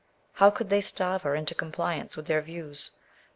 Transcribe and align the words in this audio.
How 0.33 0.49
could 0.49 0.71
they 0.71 0.81
starve 0.81 1.21
her 1.21 1.35
into 1.35 1.53
compliance 1.53 2.17
with 2.17 2.25
their 2.25 2.41
views? 2.41 2.89